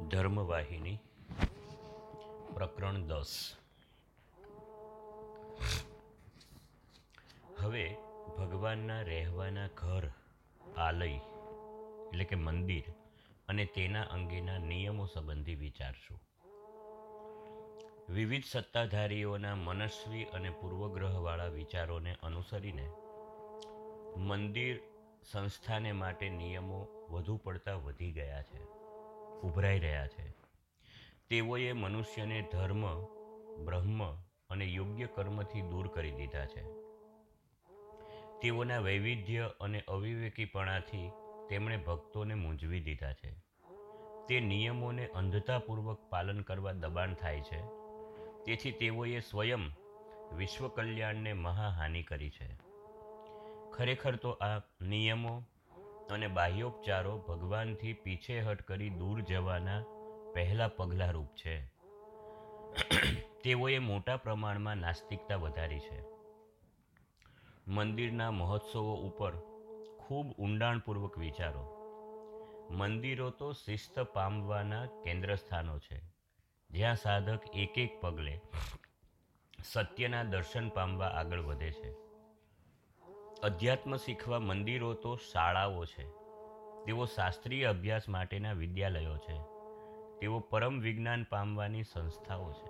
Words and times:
ધર્મવાહિની, 0.00 0.98
પ્રકરણ 2.54 3.02
દસ. 3.02 3.52
હવે 7.58 7.96
ભગવાનના 8.38 9.00
રહેવાના 9.00 9.66
ઘર, 9.66 10.10
આલય, 10.76 11.20
એટલે 12.08 12.24
કે 12.24 12.36
મંદિર 12.36 12.84
અને 13.48 13.64
તેના 13.64 14.02
અંગેના 14.02 14.58
નિયમો 14.58 15.06
સંબંધી 15.06 15.54
વિચારશું. 15.54 16.20
વિવિધ 18.08 18.44
સત્તાધારીઓના 18.44 19.54
મનસ્વી 19.54 20.24
અને 20.24 20.50
પૂર્વગ્રહવાળા 20.50 21.46
વિચારોને 21.46 22.16
અનુસરીને 22.22 22.90
મંદિર 24.16 24.80
સંસ્થાને 25.32 25.92
માટે 25.92 26.28
નિયમો 26.30 27.06
વધુ 27.10 27.36
પડતા 27.36 27.74
વધી 27.74 28.12
ગયા 28.12 28.42
છે. 28.42 28.83
ઉભરાઈ 29.44 29.78
રહ્યા 29.78 30.06
છે. 30.06 30.34
તેઓએ 31.28 31.72
મનુષ્યને 31.72 32.48
ધર્મ, 32.52 33.02
બ્રહ્મ 33.64 34.12
અને 34.50 34.64
યોગ્ય 34.64 35.06
કર્મથી 35.06 35.60
દૂર 35.60 35.88
કરી 35.88 36.10
દીધા 36.10 36.46
છે. 36.46 36.62
તેઓના 38.40 38.78
વૈવિધ્ય 38.78 39.50
અને 39.60 39.82
અવિવેકીપણાથી 39.88 41.10
તેમણે 41.48 41.76
ભક્તોને 41.76 42.34
મૂંઝવી 42.34 42.80
દીધા 42.80 43.12
છે. 43.12 43.32
તે 44.28 44.40
નિયમોને 44.40 45.06
અંધતાપૂર્વક 45.06 45.98
પાલન 46.10 46.40
કરવા 46.40 46.72
દબાણ 46.72 47.14
થાય 47.14 47.40
છે. 47.40 47.62
તેથી 48.44 48.72
તેઓએ 48.72 49.20
સ્વયં 49.20 49.70
વિશ્વ 50.36 50.68
કલ્યાણને 50.68 51.32
મહાહાનિ 51.32 52.02
કરી 52.02 52.30
છે. 52.30 52.56
ખરેખર 53.72 54.16
તો 54.16 54.30
આ 54.30 54.58
નિયમો 54.82 55.42
અને 56.10 56.26
બાહ્યોપચારો 56.26 57.18
ભગવાનથી 57.18 57.92
પીછેહટ 57.92 58.62
કરી 58.62 58.90
દૂર 58.90 59.20
જવાના 59.20 59.82
પહેલા 60.34 60.68
પગલાંરૂપ 60.68 61.26
છે. 61.26 61.66
તેઓએ 63.44 63.78
મોટા 63.78 64.16
પ્રમાણમાં 64.16 64.76
નાસ્તિકતા 64.76 65.36
વધારી 65.36 65.78
છે. 65.78 66.02
મંદિરના 67.68 68.30
મહોત્સવો 68.30 68.94
ઉપર 68.94 69.32
ખૂબ 69.98 70.26
ઊંડાણપૂર્વક 70.26 71.18
વિચારો. 71.18 71.74
મંદિરો 72.70 73.30
તો 73.30 73.52
શિસ્ત 73.52 73.98
પામવાના 73.98 74.86
કેન્દ્ર 74.86 75.34
સ્થાનો 75.34 75.78
છે. 75.78 76.00
જ્યાં 76.70 76.96
સાધક 76.96 77.40
એક 77.54 77.78
એક 77.78 78.00
પગલે 78.00 78.40
સત્યના 79.64 80.22
દર્શન 80.22 80.68
પામવા 80.68 81.06
આગળ 81.06 81.40
વધે 81.40 81.70
છે. 81.70 82.03
અધ્યાત્મ 83.44 83.96
શીખવા 83.96 84.38
મંદિરો 84.38 84.94
તો 84.94 85.16
શાળાઓ 85.16 85.84
છે. 85.84 86.04
તેઓ 86.84 87.04
શાસ્ત્રીય 87.04 87.64
અભ્યાસ 87.64 88.08
માટેના 88.08 88.52
વિદ્યાલયો 88.52 89.16
છે. 89.16 89.38
તેઓ 90.20 90.38
પરમ 90.38 90.80
વિજ્ઞાન 90.80 91.22
પામવાની 91.22 91.82
સંસ્થાઓ 91.82 92.52
છે. 92.52 92.66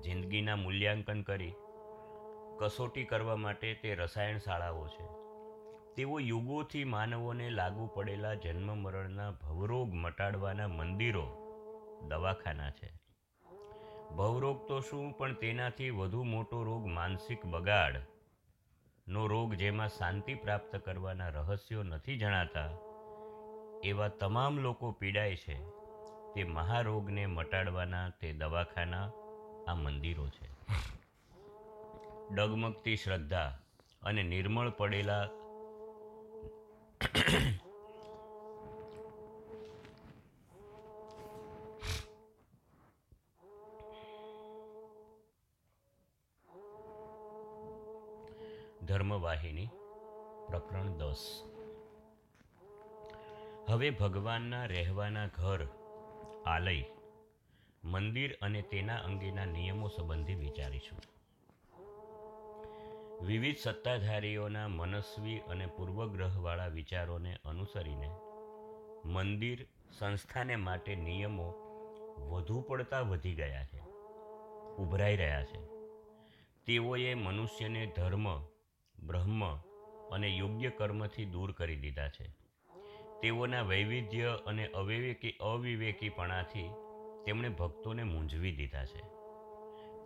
જિંદગીના 0.00 0.56
મૂલ્યાંકન 0.56 1.22
કરી 1.22 1.54
કસોટી 2.58 3.04
કરવા 3.04 3.36
માટે 3.36 3.74
તે 3.74 3.94
રસાયણ 3.94 4.38
શાળાઓ 4.38 4.86
છે. 4.86 5.04
તેઓ 5.94 6.18
યુગોથી 6.18 6.84
માનવોને 6.84 7.50
લાગુ 7.50 7.86
પડેલા 7.86 8.34
જન્મ 8.34 8.78
મરણના 8.78 9.30
ભવરોગ 9.30 9.94
મટાડવાના 9.94 10.68
મંદિરો, 10.68 11.26
દવાખાના 12.08 12.70
છે. 12.70 12.92
ભવરોગ 14.16 14.68
તો 14.68 14.80
શું, 14.80 15.12
પણ 15.12 15.34
તેનાથી 15.34 15.90
વધુ 15.90 16.22
મોટો 16.22 16.62
રોગ 16.62 16.86
માનસિક 16.86 17.46
બગાડ 17.46 17.96
નો 19.08 19.26
રોગ 19.26 19.54
જેમાં 19.54 19.88
શાંતિ 19.88 20.34
પ્રાપ્ત 20.34 20.76
કરવાના 20.76 21.28
રહસ્યો 21.28 21.82
નથી 21.82 22.16
જણાતા, 22.16 22.70
એવા 23.84 24.08
તમામ 24.08 24.58
લોકો 24.58 24.92
પીડાય 24.92 25.36
છે 25.36 25.56
તે 26.34 26.44
મહારોગને 26.44 27.26
મટાડવાના 27.26 28.08
તે 28.08 28.32
દવાખાના 28.32 29.08
આ 29.68 29.74
મંદિરો 29.74 30.26
છે. 30.28 30.48
ડગમગતી 32.34 32.96
શ્રદ્ધા 32.96 33.50
અને 34.02 34.22
નિર્મળ 34.22 34.70
પડેલા 34.70 35.24
ધર્મવાહિની 49.24 49.66
પ્રકરણ 50.46 50.86
દસ. 50.86 51.42
હવે 53.68 53.90
ભગવાનના 53.90 54.64
રહેવાના 54.64 55.26
ઘર, 55.26 55.66
આલય, 56.46 56.84
મંદિર 57.84 58.36
અને 58.42 58.62
તેના 58.62 58.96
અંગેના 58.96 59.44
નિયમો 59.44 59.88
સંબંધી 59.88 60.34
વિચારીશું. 60.34 60.98
વિવિધ 63.26 63.56
સત્તાધારીઓના 63.56 64.68
મનસ્વી 64.68 65.38
અને 65.38 65.66
પૂર્વગ્રહવાળા 65.66 66.66
વિચારોને 66.66 67.36
અનુસરીને 67.44 68.10
મંદિર 69.04 69.66
સંસ્થાને 69.98 70.56
માટે 70.56 70.96
નિયમો 70.96 71.48
વધુ 72.18 72.60
પડતા 72.60 73.00
વધી 73.00 73.34
ગયા 73.34 73.64
છે, 73.64 73.80
ઉભરાઈ 74.76 75.16
રહ્યા 75.16 75.44
છે. 75.44 75.64
તેઓએ 76.66 77.14
મનુષ્યને 77.14 77.92
ધર્મ 77.96 78.53
બ્રહ્મ 79.06 79.56
અને 80.12 80.28
યોગ્ય 80.28 80.70
કર્મથી 80.70 81.24
દૂર 81.24 81.52
કરી 81.52 81.76
દીધા 81.76 82.08
છે. 82.08 82.28
તેઓના 83.22 83.62
વૈવિધ્ય 83.62 84.38
અને 84.46 84.66
અવિવેકી 84.66 85.30
અવિવેકીપણાથી 85.30 86.70
તેમણે 87.26 87.48
ભક્તોને 87.48 88.02
મૂંઝવી 88.02 88.56
દીધા 88.56 88.84
છે. 88.84 89.02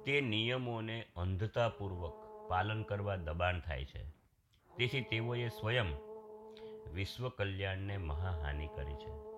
તે 0.05 0.21
નિયમોને 0.21 1.07
અંધતાપૂર્વક 1.17 2.49
પાલન 2.49 2.83
કરવા 2.83 3.17
દબાણ 3.17 3.61
થાય 3.61 3.85
છે. 3.85 4.05
તેથી 4.77 5.01
તેઓએ 5.01 5.49
સ્વયં 5.49 5.87
વિશ્વ 6.93 7.29
કલ્યાણને 7.29 7.97
મહાહાનિ 7.97 8.69
કરી 8.77 8.95
છે. 8.95 9.29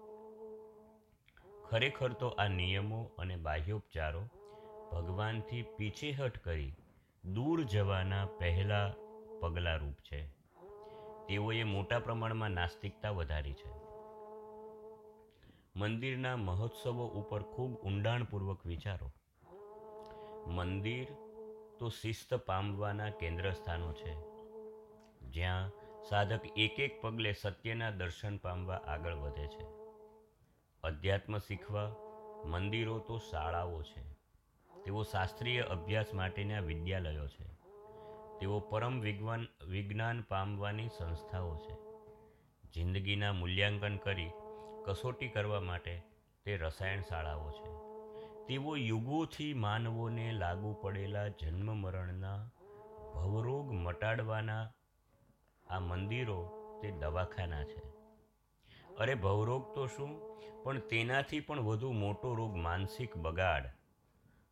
ખરેખર 1.70 2.12
તો 2.12 2.28
આ 2.28 2.48
નિયમો 2.48 3.10
અને 3.18 3.36
બાહ્યોપચારો 3.36 4.22
ભગવાનથી 4.92 5.62
પીછેહટ 5.62 6.38
કરી 6.38 6.72
દૂર 7.24 7.62
જવાના 7.62 8.26
પહેલા 8.26 8.94
પગલારૂપ 9.40 9.94
છે. 9.94 10.26
તેઓએ 11.28 11.62
મોટા 11.62 11.98
પ્રમાણમાં 11.98 12.50
નાસ્તિકતા 12.50 13.10
વધારી 13.10 13.52
છે. 13.52 13.80
મંદિરના 15.76 16.36
મહોત્સવો 16.36 17.06
ઉપર 17.06 17.42
ખૂબ 17.42 17.74
ઊંડાણપૂર્વક 17.74 18.66
વિચારો. 18.66 19.12
મંદિર 20.46 21.06
તો 21.78 21.88
શિસ્ત 21.88 22.34
પામવાના 22.34 23.10
કેન્દ્ર 23.10 23.50
સ્થાનો 23.50 23.92
છે. 23.92 24.16
જ્યાં 25.30 25.70
સાધક 26.08 26.40
એક 26.56 26.80
એક 26.80 27.02
પગલે 27.02 27.32
સત્યના 27.32 27.90
દર્શન 27.90 28.36
પામવા 28.36 28.74
આગળ 28.74 29.14
વધે 29.14 29.46
છે. 29.46 29.66
અધ્યાત્મ 30.84 31.38
શીખવા 31.38 31.94
મંદિરો 32.44 32.98
તો 32.98 33.18
શાળાઓ 33.18 33.82
છે. 33.82 34.12
તેઓ 34.84 35.02
શાસ્ત્રીય 35.02 35.60
અભ્યાસ 35.60 36.14
માટેના 36.14 36.60
વિદ્યાલયો 36.60 37.28
છે. 37.28 37.59
તેઓ 38.40 38.60
પરમ 38.60 39.00
વિજ્ઞાન 39.00 39.46
વિજ્ઞાન 39.66 40.22
પામવાની 40.22 40.88
સંસ્થાઓ 40.88 41.56
છે. 41.56 41.76
જિંદગીના 42.74 43.32
મૂલ્યાંકન 43.32 43.96
કરી 43.96 44.30
કસોટી 44.86 45.28
કરવા 45.28 45.60
માટે 45.60 46.02
તે 46.44 46.56
રસાયણ 46.56 47.00
શાળાઓ 47.00 47.50
છે. 47.50 47.90
તેઓ 48.46 48.76
યુગોથી 48.76 49.54
માનવોને 49.54 50.32
લાગુ 50.32 50.76
પડેલા 50.82 51.28
જન્મ 51.28 51.76
મરણના 51.76 52.50
ભવરોગ 53.14 53.72
મટાડવાના 53.72 54.70
આ 55.70 55.80
મંદિરો 55.80 56.50
તે 56.82 56.90
દવાખાના 56.90 57.64
છે. 57.64 57.82
અરે 58.98 59.14
ભવરોગ 59.14 59.74
તો 59.74 59.86
શું? 59.86 60.30
પણ 60.62 60.78
તેનાથી 60.78 61.40
પણ 61.40 61.60
વધુ 61.60 61.92
મોટો 61.92 62.34
રોગ 62.34 62.56
માનસિક 62.56 63.16
બગાડ 63.16 63.62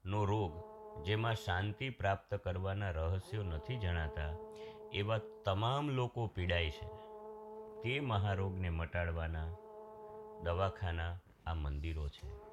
નો 0.06 0.25
રોગ 0.25 0.68
જેમાં 1.04 1.34
શાંતિ 1.34 1.90
પ્રાપ્ત 1.90 2.34
કરવાના 2.34 2.90
રહસ્યો 2.90 3.42
નથી 3.42 3.76
જણાતા, 3.76 4.36
એવા 4.92 5.20
તમામ 5.44 5.90
લોકો 5.90 6.26
પીડાય 6.26 6.70
છે. 6.70 6.86
તે 7.82 8.00
મહારોગને 8.00 8.70
મટાડવાના 8.70 9.48
દવાખાના 10.42 11.18
આ 11.46 11.54
મંદિરો 11.54 12.08
છે. 12.08 12.48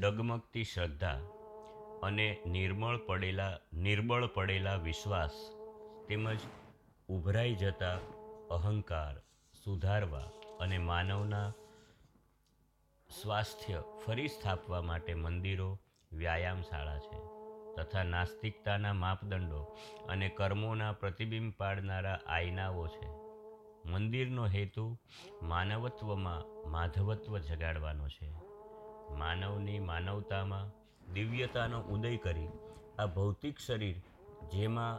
ડગમગતી 0.00 0.64
શ્રદ્ધા 0.64 1.20
અને 2.02 2.38
નિર્મળ 2.46 2.96
પડેલા, 2.96 3.58
નિર્બળ 3.72 4.26
પડેલા 4.26 4.74
વિશ્વાસ 4.74 5.30
તેમજ 6.08 6.38
ઉભરાઈ 7.08 7.54
જતા 7.54 7.98
અહંકાર 8.50 9.18
સુધારવા 9.64 10.30
અને 10.60 10.78
માનવના 10.78 11.52
સ્વાસ્થ્ય 13.22 13.82
ફરી 14.06 14.28
સ્થાપવા 14.28 14.82
માટે 14.82 15.14
મંદિરો 15.14 15.78
વ્યાયામશાળા 16.16 16.98
છે 16.98 17.34
તથા 17.76 18.02
નાસ્તિકતાના 18.02 18.92
માપદંડો 18.92 19.76
અને 20.08 20.28
કર્મોના 20.28 20.92
પ્રતિબિંબ 20.92 21.52
પાડનારા 21.56 22.20
આયનાઓ 22.26 22.86
છે. 22.86 23.08
મંદિરનો 23.90 24.46
હેતુ 24.46 24.98
માનવત્વમાં 25.42 26.70
માધવત્વ 26.70 27.38
જગાડવાનો 27.38 28.08
છે. 28.08 28.32
માનવની 29.14 29.78
માનવતામાં 29.78 30.70
દિવ્યતાનો 31.12 31.80
ઉદય 31.80 32.16
કરી 32.16 32.48
આ 32.98 33.06
ભૌતિક 33.06 33.58
શરીર 33.58 33.96
જેમાં 34.52 34.98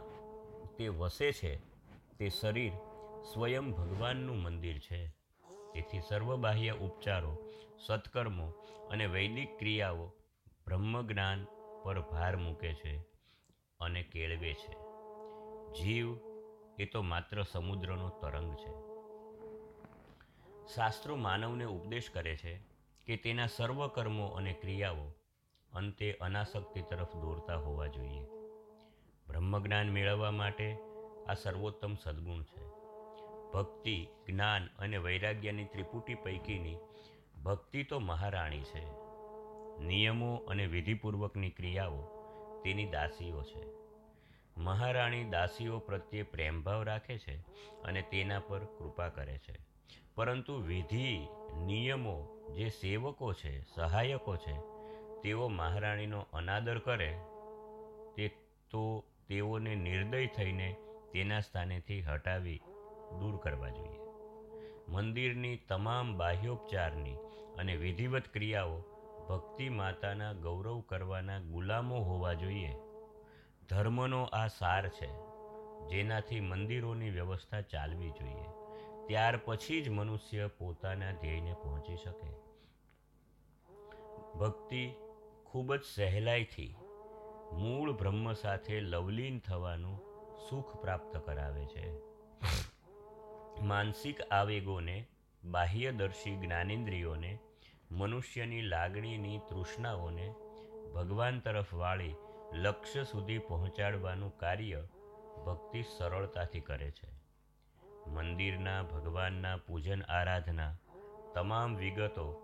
તે 0.76 0.88
વસે 0.88 1.32
છે 1.32 1.56
તે 2.18 2.28
શરીર 2.28 2.72
સ્વયં 3.32 3.72
ભગવાનનું 3.72 4.42
મંદિર 4.42 4.78
છે. 4.78 5.06
તેથી 5.74 6.00
સર્વબાહ્ય 6.08 6.70
ઉપચારો, 6.70 7.38
સત્કર્મો 7.86 8.46
અને 8.90 9.06
વૈદિક 9.06 9.58
ક્રિયાઓ 9.58 10.12
બ્રહ્મજ્ઞાન 10.66 11.46
પર 11.84 12.00
ભાર 12.00 12.36
મૂકે 12.36 12.74
છે 12.74 12.96
અને 13.80 14.02
કેળવે 14.02 14.54
છે. 14.54 14.76
જીવ 15.72 16.18
એ 16.78 16.84
તો 16.84 17.02
માત્ર 17.02 17.42
સમુદ્રનો 17.42 18.08
તરંગ 18.08 18.54
છે. 18.54 18.86
શાસ્ત્રો 20.74 21.16
માનવને 21.16 21.64
ઉપદેશ 21.64 22.10
કરે 22.10 22.36
છે 22.36 22.58
કે 23.06 23.16
તેના 23.16 23.46
સર્વ 23.46 23.88
કર્મો 23.88 24.26
અને 24.26 24.52
ક્રિયાઓ 24.52 25.10
અંતે 25.72 26.12
અનાસક્તિ 26.12 26.82
તરફ 26.82 27.16
દોરતા 27.16 27.56
હોવા 27.56 27.86
જોઈએ. 27.86 28.20
બ્રહ્મજ્ઞાન 29.26 29.90
મેળવવા 29.90 30.30
માટે 30.30 30.78
આ 31.28 31.34
સર્વોત્તમ 31.34 31.94
સદ્ગુણ 31.94 32.42
છે. 32.42 32.64
ભક્તિ, 33.52 34.08
જ્ઞાન 34.26 34.66
અને 34.66 34.96
વૈરાગ્યની 34.96 35.64
ત્રિપુટી 35.64 36.14
પૈકીની 36.14 36.76
ભક્તિ 37.42 37.84
તો 37.84 37.98
મહારાણી 37.98 38.62
છે. 38.62 39.05
નિયમો 39.80 40.36
અને 40.36 40.66
વિધિપૂર્વકની 40.66 41.50
ક્રિયાઓ 41.50 42.02
તેની 42.64 42.86
દાસીઓ 42.86 43.42
છે. 43.42 43.64
મહારાણી 44.56 45.24
દાસીઓ 45.24 45.78
પ્રત્યે 45.78 46.22
પ્રેમભાવ 46.22 46.82
રાખે 46.82 47.18
છે 47.18 47.36
અને 47.82 48.02
તેના 48.02 48.40
પર 48.40 48.58
કૃપા 48.58 49.08
કરે 49.08 49.38
છે. 49.38 49.58
પરંતુ 50.14 50.54
વિધિ, 50.54 51.26
નિયમો 51.66 52.28
જે 52.56 52.68
સેવકો 52.68 53.32
છે, 53.32 53.74
સહાયકો 53.74 54.36
છે, 54.36 54.60
તેઓ 55.22 55.48
મહારાણીનો 55.48 56.26
અનાદર 56.32 56.78
કરે, 56.78 57.18
તે 58.16 58.28
તો 58.70 59.04
તેઓને 59.28 59.74
નિર્દય 59.74 60.26
થઈને 60.26 60.76
તેના 61.12 61.40
સ્થાનેથી 61.40 62.02
હટાવી 62.02 62.60
દૂર 63.20 63.36
કરવા 63.36 63.68
જોઈએ. 63.68 63.98
મંદિરની 64.88 65.56
તમામ 65.56 66.16
બાહ્યોપચારની 66.16 67.14
અને 67.58 67.76
વિધિવત 67.76 68.22
ક્રિયાઓ 68.32 68.80
ભક્તિ 69.28 69.68
માતાના 69.68 70.32
ગૌરવ 70.32 70.80
કરવાના 70.80 71.40
ગુલામો 71.40 71.96
હોવા 71.96 72.32
જોઈએ. 72.32 72.74
ધર્મનો 73.68 74.22
આ 74.24 74.46
સાર 74.46 74.88
છે. 74.88 75.26
જેનાથી 75.88 76.40
મંદિરોની 76.40 77.10
વ્યવસ્થા 77.10 77.60
ચાલવી 77.60 78.10
જોઈએ. 78.10 78.48
ત્યાર 79.06 79.36
પછી 79.36 79.82
જ 79.82 79.88
મનુષ્ય 79.88 80.46
પોતાના 80.58 81.12
ધ્યેયને 81.12 81.54
પહોંચી 81.54 81.96
શકે. 81.96 82.30
ભક્તિ 84.38 84.94
ખૂબ 85.44 85.74
જ 85.74 85.82
સહેલાઈથી, 85.94 86.76
મૂળ 87.52 87.92
બ્રહ્મ 87.92 88.32
સાથે 88.32 88.80
લવલીન 88.80 89.38
થવાનું 89.38 89.98
સુખ 90.50 90.76
પ્રાપ્ત 90.76 91.16
કરાવે 91.16 91.66
છે. 91.66 91.98
માનસિક 93.60 94.20
આવેગોને, 94.30 95.08
બાહ્યદર્શી 95.44 96.36
જ્ઞાનેન્દ્રિયોને 96.36 97.38
મનુષ્યની 97.90 98.62
લાગણીની 98.62 99.38
તૃષ્ણાઓને 99.38 100.34
ભગવાન 100.94 101.40
તરફ 101.40 101.74
વાળી 101.74 102.14
લક્ષ્ય 102.52 103.04
સુધી 103.04 103.38
પહોંચાડવાનું 103.38 104.38
કાર્ય 104.38 104.82
ભક્તિ 105.46 105.82
સરળતાથી 105.82 106.60
કરે 106.60 106.90
છે. 106.90 107.08
મંદિરના, 108.10 108.82
ભગવાનના 108.82 109.56
પૂજન 109.56 110.02
આરાધના 110.02 110.76
તમામ 111.34 111.76
વિગતો 111.76 112.42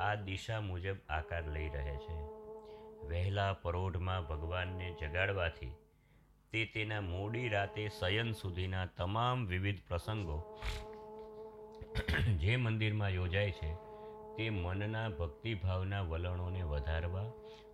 આ 0.00 0.14
દિશા 0.14 0.60
મુજબ 0.60 0.96
આકાર 1.08 1.42
લઈ 1.46 1.68
રહે 1.68 1.96
છે. 1.96 2.18
વહેલા 3.08 3.52
પરોઢમાં 3.52 4.26
ભગવાનને 4.26 4.96
જગાડવાથી 5.00 5.72
તે 6.52 6.64
તેના 6.64 7.00
મોડી 7.00 7.48
રાતે 7.48 7.88
શયન 7.88 8.32
સુધીના 8.32 8.86
તમામ 8.86 9.46
વિવિધ 9.46 9.78
પ્રસંગો 9.88 10.60
જે 12.38 12.56
મંદિરમાં 12.56 13.08
યોજાય 13.08 13.50
છે 13.50 13.89
તે 14.36 14.50
મનના 14.50 15.08
ભક્તિભાવના 15.08 16.00
વલણોને 16.00 16.62
વધારવા 16.62 17.22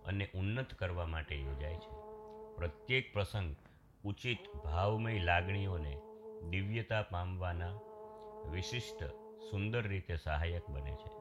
અને 0.05 0.29
ઉન્નત 0.35 0.73
કરવા 0.73 1.05
માટે 1.05 1.35
યોજાય 1.35 1.75
છે. 1.75 2.07
પ્રત્યેક 2.55 3.13
પ્રસંગ 3.13 3.55
ઉચિત 4.03 4.57
ભાવમય 4.57 5.19
લાગણીઓને 5.19 6.01
દિવ્યતા 6.49 7.01
પામવાના 7.01 7.71
વિશિષ્ટ 8.51 9.03
સુંદર 9.51 9.87
રીતે 9.87 10.15
સહાયક 10.15 10.69
બને 10.69 10.91
છે. 10.91 11.17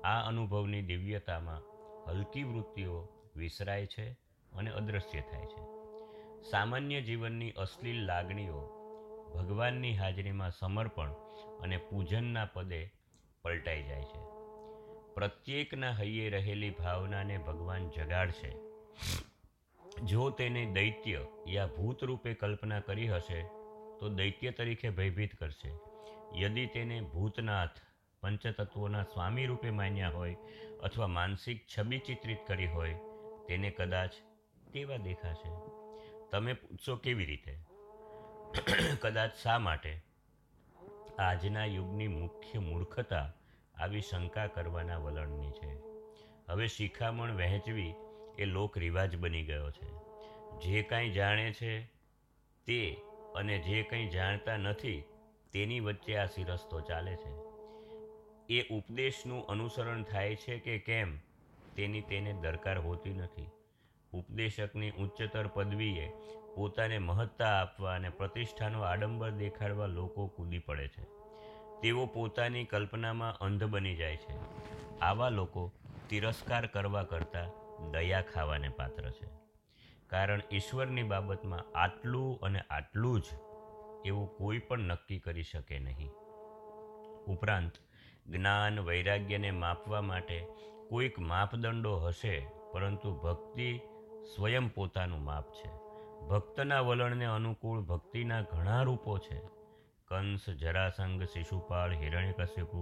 આ 0.00 0.28
અનુભવની 0.28 0.82
દિવ્યતામાં 0.82 1.62
હલકી 2.10 2.44
વૃત્તિઓ 2.44 3.08
વિસરાય 3.36 3.86
છે 3.86 4.10
અને 4.52 4.70
અદૃશ્ય 4.70 5.20
થાય 5.20 5.46
છે. 5.46 5.60
સામાન્ય 6.50 7.00
જીવનની 7.00 7.50
અશ્લીલ 7.50 8.04
લાગણીઓ 8.04 8.60
ભગવાનની 9.34 9.96
હાજરીમાં 9.96 10.50
સમર્પણ 10.50 11.12
અને 11.60 11.76
પૂજનના 11.76 12.44
પદે 12.44 12.92
પલટાઈ 13.42 13.82
જાય 13.82 14.02
છે. 14.02 14.31
પ્રત્યેકના 15.14 15.92
હૈયે 15.92 16.28
રહેલી 16.30 16.70
ભાવનાને 16.70 17.38
ભગવાન 17.38 17.88
જગાડશે. 17.88 18.52
જો 20.04 20.30
તેને 20.30 20.66
દૈત્ય 20.72 21.26
યા 21.48 21.66
ભૂત 21.66 22.04
રૂપે 22.04 22.34
કલ્પના 22.34 22.80
કરી 22.80 23.08
હશે, 23.08 23.42
તો 24.00 24.08
દૈત્ય 24.08 24.50
તરીકે 24.50 24.90
ભયભીત 24.90 25.34
કરશે. 25.34 25.72
યદિ 26.40 26.66
તેને 26.66 27.00
ભૂતનાથ, 27.00 27.70
પંચતત્વોના 28.20 29.02
સ્વામી 29.02 29.46
રૂપે 29.46 29.70
માન્યા 29.70 30.10
હોય 30.10 30.36
અથવા 30.82 31.06
માનસિક 31.06 31.66
છબી 31.78 31.98
ચિત્રિત 31.98 32.38
કરી 32.46 32.66
હોય, 32.66 32.94
તેને 33.48 33.70
કદાચ 33.70 34.10
તેવા 34.72 34.96
દેખાશે. 34.96 35.52
તમે 36.30 36.52
પૂછશો 36.52 36.96
કેવી 36.96 37.24
રીતે? 37.24 37.58
કદાચ 39.00 39.30
શા 39.42 39.58
માટે? 39.58 40.00
આજના 41.18 41.64
યુગની 41.64 42.08
મુખ્ય 42.08 42.58
મૂર્ખતા 42.58 43.32
આવી 43.74 44.00
શંકા 44.00 44.46
કરવાના 44.46 44.96
વલણની 44.96 45.50
છે. 45.50 45.76
હવે 46.48 46.66
શિખામણ 46.66 47.36
વહેંચવી 47.36 47.94
એ 48.38 48.44
લોક 48.44 48.78
રિવાજ 48.78 49.16
બની 49.16 49.42
ગયો 49.42 49.70
છે. 49.70 50.02
જે 50.58 50.82
કાંઈ 50.82 51.10
જાણે 51.10 51.52
છે 51.52 51.86
તે 52.66 52.96
અને 53.36 53.58
જે 53.58 53.82
કંઈ 53.82 54.08
જાણતા 54.08 54.56
નથી 54.56 55.02
તેની 55.52 55.80
વચ્ચે 55.80 56.16
આ 56.16 56.26
સિરસ્તો 56.26 56.80
ચાલે 56.80 57.16
છે. 57.16 57.52
એ 58.54 58.68
ઉપદેશનું 58.68 59.46
અનુસરણ 59.46 60.02
થાય 60.02 60.36
છે 60.36 60.58
કે 60.58 60.78
કેમ 60.78 61.18
તેની 61.76 62.00
તેને 62.00 62.32
દરકાર 62.32 62.78
હોતી 62.78 63.10
નથી. 63.10 63.46
ઉપદેશકની 64.12 64.90
ઉચ્ચતર 64.90 65.46
પદવીએ 65.46 66.08
પોતાને 66.54 66.98
મહત્તા 66.98 67.60
આપવા 67.60 67.94
અને 67.94 68.08
પ્રતિષ્ઠાનો 68.08 68.82
આડંબર 68.82 69.30
દેખાડવા 69.30 69.86
લોકો 69.86 70.26
કૂદી 70.26 70.58
પડે 70.58 70.88
છે. 70.88 71.21
તેઓ 71.82 72.06
પોતાની 72.06 72.64
કલ્પનામાં 72.64 73.38
અંધ 73.38 73.64
બની 73.64 73.96
જાય 73.96 74.16
છે. 74.16 74.34
આવા 74.98 75.28
લોકો 75.28 75.72
તિરસ્કાર 76.08 76.66
કરવા 76.66 77.02
કરતાં 77.02 77.62
દયા 77.90 78.22
ખાવાને 78.22 78.68
પાત્ર 78.68 79.10
છે. 79.10 79.26
કારણ 80.06 80.40
ઈશ્વરની 80.52 81.02
બાબતમાં 81.02 81.78
આટલું 81.78 82.40
અને 82.40 82.60
આટલું 82.60 83.20
જ 83.20 83.24
એવું 84.04 84.36
કોઈ 84.36 84.58
પણ 84.58 84.78
નક્કી 84.78 85.18
કરી 85.18 85.42
શકે 85.42 85.78
નહીં. 85.78 86.08
ઉપરાંત, 87.26 87.72
જ્ઞાન 88.26 88.80
વૈરાગ્યને 88.80 89.50
માપવા 89.50 90.00
માટે 90.00 90.46
કોઈક 90.88 91.18
માપદંડો 91.18 91.96
હશે, 91.96 92.46
પરંતુ 92.72 93.14
ભક્તિ 93.14 93.80
સ્વયં 94.34 94.68
પોતાનું 94.68 95.24
માપ 95.24 95.44
છે. 95.52 95.70
ભક્તના 96.28 96.80
વલણને 96.80 97.24
અનુકૂળ 97.24 97.80
ભક્તિના 97.80 98.42
ઘણા 98.42 98.82
રૂપો 98.82 99.18
છે. 99.18 99.61
કંસ, 100.12 100.50
જરાસંઘ, 100.50 101.22
શિશુપાળ, 101.22 101.92
હિરણ્યકશ્યપુ 101.92 102.80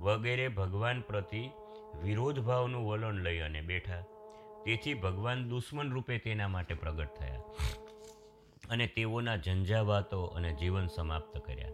વગેરે 0.00 0.48
ભગવાન 0.48 1.00
પ્રતિ 1.00 1.50
વિરોધભાવનું 2.02 2.88
વલણ 2.88 3.14
લઈ 3.14 3.38
અને 3.38 3.60
બેઠા. 3.60 4.04
તેથી 4.64 4.94
ભગવાન 4.94 5.48
દુશ્મન 5.48 5.92
રૂપે 5.92 6.18
તેના 6.18 6.48
માટે 6.48 6.74
પ્રગટ 6.74 7.08
થયા 7.18 7.42
અને 8.70 8.86
તેઓના 8.86 9.36
ઝંઝાવાતો 9.36 10.24
અને 10.24 10.52
જીવન 10.52 10.86
સમાપ્ત 10.86 11.38
કર્યા. 11.38 11.68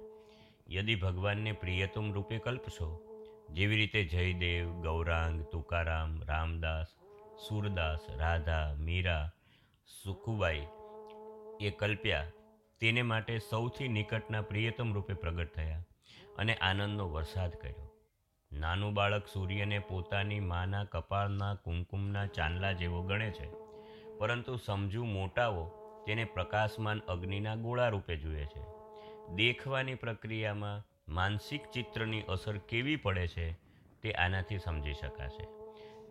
યદિ 0.70 0.94
ભગવાનને 0.94 1.52
પ્રિયતમ 1.52 2.12
રૂપે 2.12 2.38
કલ્પશો. 2.38 2.88
જેવી 3.50 3.76
રીતે 3.76 4.04
જયદેવ, 4.04 4.70
ગૌરાંગ, 4.82 5.42
તુકારામ, 5.42 6.22
રામદાસ, 6.22 6.86
સુરદાસ, 7.48 8.00
રાધા, 8.16 8.74
મીરા, 8.78 9.30
સુખુબાઈ 10.02 10.66
એ 11.60 11.70
કલ્પ્યા 11.70 12.24
તેને 12.80 13.02
માટે 13.02 13.38
સૌથી 13.38 13.88
નિકટના 13.88 14.42
પ્રિયતમ 14.42 14.94
રૂપે 14.94 15.14
પ્રગટ 15.14 15.54
થયા 15.54 15.84
અને 16.38 16.54
આનંદનો 16.54 17.08
વરસાદ 17.08 17.52
કર્યો. 17.52 17.90
નાનું 18.52 18.94
બાળક 18.94 19.26
સૂર્યને 19.26 19.78
પોતાની 19.78 20.40
માના 20.40 20.84
કપાળના 20.84 21.54
કુમકુમના 21.54 22.26
ચાંદલા 22.26 22.72
જેવો 22.72 23.02
ગણે 23.02 23.30
છે, 23.30 23.48
પરંતુ 24.18 24.56
સમજુ 24.56 25.04
મોટાઓ 25.04 25.64
તેને 26.06 26.24
પ્રકાશમાન 26.24 26.98
અગ્નિના 26.98 27.54
ગોળા 27.54 27.88
રૂપે 27.88 28.16
જુએ 28.16 28.44
છે. 28.44 28.62
દેખવાની 29.34 29.94
પ્રક્રિયામાં 29.94 30.84
માનસિક 31.14 31.64
ચિત્રની 31.72 32.22
અસર 32.22 32.58
કેવી 32.58 32.96
પડે 32.96 33.26
છે 33.26 33.52
તે 34.02 34.12
આનાથી 34.12 34.58
સમજી 34.58 34.94
શકાશે. 34.94 35.48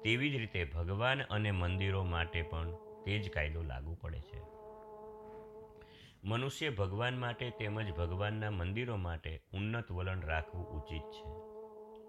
તેવી 0.03 0.29
જ 0.29 0.35
રીતે 0.35 0.65
ભગવાન 0.65 1.21
અને 1.21 1.51
મંદિરો 1.51 2.03
માટે 2.03 2.41
પણ 2.41 2.71
તે 3.05 3.19
જ 3.19 3.29
કાયદો 3.29 3.63
લાગુ 3.63 3.97
પડે 4.01 4.19
છે. 4.19 4.54
મનુષ્ય 6.25 6.69
ભગવાન 6.69 7.19
માટે 7.19 7.49
તેમજ 7.49 7.91
ભગવાનના 7.91 8.51
મંદિરો 8.51 8.95
માટે 8.95 9.41
ઉન્નત 9.53 9.91
વલણ 9.91 10.21
રાખવું 10.21 10.67
ઉચિત 10.67 11.01
છે. 11.01 11.29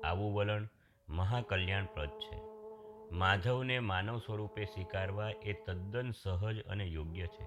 આવું 0.00 0.34
વલણ 0.34 0.68
મહાકલ્યાણપ્રદ 1.08 2.08
છે. 2.08 2.40
માધવને 3.14 3.78
માનવ 3.78 4.18
સ્વરૂપે 4.18 4.64
સ્વીકારવા 4.64 5.30
એ 5.42 5.52
તદ્દન 5.52 6.10
સહજ 6.10 6.62
અને 6.62 6.84
યોગ્ય 6.84 7.26
છે. 7.26 7.46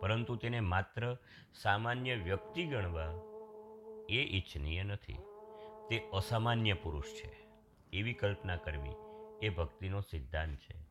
પરંતુ 0.00 0.36
તેને 0.36 0.60
માત્ર 0.60 1.16
સામાન્ય 1.54 2.14
વ્યક્તિ 2.14 2.66
ગણવા 2.66 3.12
એ 4.08 4.22
ઈચ્છનીય 4.22 4.82
નથી. 4.82 5.18
તે 5.88 6.08
અસામાન્ય 6.12 6.72
પુરુષ 6.72 7.04
છે. 7.04 7.38
એવી 7.92 8.14
કલ્પના 8.14 8.56
કરવી 8.56 8.94
એ 9.42 9.48
ભક્તિનો 9.48 10.00
સિદ્ધાંત 10.00 10.58
છે. 10.58 10.86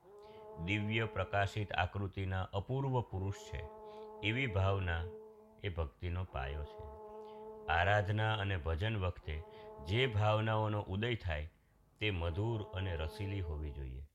દિવ્ય 0.64 1.06
પ્રકાશિત 1.06 1.74
આકૃતિના 1.74 2.42
અપૂર્વ 2.44 3.02
પુરુષ 3.02 3.36
છે. 3.54 3.75
એવી 4.26 4.48
ભાવના 4.48 5.04
એ 5.64 5.70
ભક્તિનો 5.70 6.24
પાયો 6.24 6.64
છે. 6.64 6.96
આરાધના 7.68 8.34
અને 8.34 8.58
ભજન 8.58 8.98
વખતે 8.98 9.44
જે 9.88 10.08
ભાવનાઓનો 10.08 10.82
ઉદય 10.82 11.16
થાય 11.16 11.50
તે 12.00 12.12
મધુર 12.12 12.64
અને 12.74 12.96
રસીલી 12.96 13.42
હોવી 13.42 13.72
જોઈએ 13.72 14.08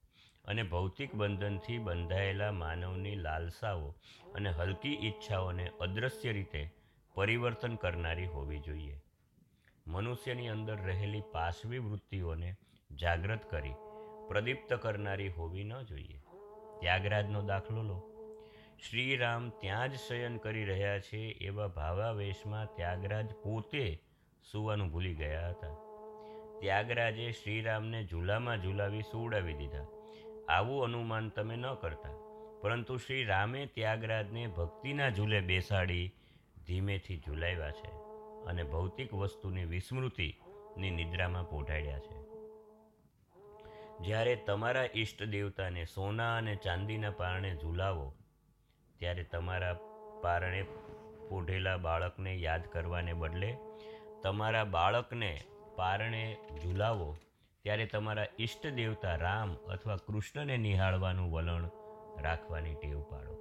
અને 0.45 0.63
ભૌતિક 0.63 1.15
બંધનથી 1.15 1.79
બંધાયેલા 1.79 2.53
માનવની 2.53 3.15
લાલસાઓ 3.15 3.95
અને 4.35 4.51
હલકી 4.51 4.95
ઈચ્છાઓને 4.95 5.71
અદૃશ્ય 5.81 6.33
રીતે 6.33 6.71
પરિવર્તન 7.15 7.75
કરનારી 7.75 8.27
હોવી 8.27 8.59
જોઈએ. 8.59 9.03
મનુષ્યની 9.87 10.49
અંદર 10.49 10.77
રહેલી 10.77 11.21
પાશવી 11.21 11.79
વૃત્તિઓને 11.79 12.57
જાગૃત 13.01 13.51
કરી 13.51 13.75
પ્રદીપ્ત 14.29 14.75
કરનારી 14.75 15.29
હોવી 15.29 15.65
ન 15.65 15.83
જોઈએ. 15.83 16.23
ત્યાગરાજનો 16.81 17.43
દાખલો 17.43 17.83
લો. 17.83 18.10
શ્રીરામ 18.89 19.51
ત્યાં 19.51 19.89
જ 19.89 19.95
શયન 19.95 20.37
કરી 20.37 20.65
રહ્યા 20.65 21.01
છે 21.01 21.19
એવા 21.19 21.67
ભાવાવેશમાં 21.67 22.67
ત્યાગરાજ 22.77 23.27
પોતે 23.33 24.03
સુવાનું 24.53 24.91
ભૂલી 24.91 25.15
ગયા 25.15 25.49
હતા. 25.49 25.75
ત્યાગરાજે 26.61 27.33
શ્રીરામને 27.33 28.05
ઝૂલામાં 28.05 28.63
ઝૂલાવી 28.63 29.03
સુવડાવી 29.03 29.55
દીધા. 29.55 29.87
આવું 30.49 30.85
અનુમાન 30.85 31.29
તમે 31.29 31.57
ન 31.57 31.75
કરતા. 31.75 32.11
પરંતુ 32.61 32.97
શ્રી 32.97 33.25
રામે 33.25 33.67
ત્યાગરાજને 33.67 34.47
ભક્તિના 34.47 35.11
ઝૂલે 35.11 35.41
બેસાડી 35.41 36.13
ધીમેથી 36.67 37.17
ઝૂલાવ્યા 37.17 37.71
છે 37.71 37.91
અને 38.47 38.63
ભૌતિક 38.63 39.15
વસ્તુની 39.15 39.65
વિસ્મૃતિની 39.65 40.91
નિદ્રામાં 40.91 41.51
પોઢાડ્યા 41.51 41.99
છે. 41.99 42.21
જ્યારે 44.05 44.37
તમારા 44.37 44.87
ઈષ્ટ 44.95 45.23
દેવતાને 45.23 45.85
સોના 45.85 46.37
અને 46.37 46.55
ચાંદીના 46.55 47.11
પારણે 47.11 47.57
ઝૂલાવો 47.57 48.15
ત્યારે 49.01 49.25
તમારા 49.25 49.77
પારણે 50.23 50.63
પોઢેલા 51.29 51.77
બાળકને 51.77 52.33
યાદ 52.37 52.65
કરવાને 52.73 53.13
બદલે 53.13 53.51
તમારા 54.23 54.65
બાળકને 54.65 55.31
પારણે 55.77 56.23
ઝૂલાવો, 56.63 57.09
ત્યારે 57.65 57.87
તમારા 57.87 58.33
ઈષ્ટ 58.39 58.67
દેવતા 58.67 59.15
રામ 59.17 59.55
અથવા 59.69 59.97
કૃષ્ણને 60.07 60.57
નિહાળવાનું 60.57 61.33
વલણ 61.33 61.65
રાખવાની 62.23 62.75
ટેવ 62.75 63.01
પાડો. 63.03 63.35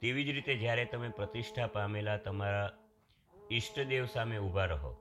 તેવી 0.00 0.24
જ 0.24 0.30
રીતે 0.30 0.54
જ્યારે 0.56 0.84
તમે 0.84 1.08
પ્રતિષ્ઠા 1.08 1.66
પામેલા 1.66 2.18
તમારા 2.18 2.70
ઈષ્ટદેવ 3.52 4.04
સામે 4.06 4.38
ઊભા 4.38 4.66
રહો, 4.66 4.92